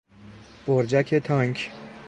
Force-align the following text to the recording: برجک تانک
برجک 0.67 1.13
تانک 1.15 1.71